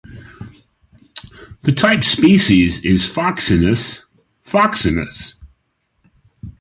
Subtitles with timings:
[1.61, 4.05] The type species is "Phoxinus
[4.43, 5.35] phoxinus".